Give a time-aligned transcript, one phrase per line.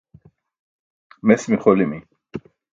[1.27, 1.99] Mes mixolimi.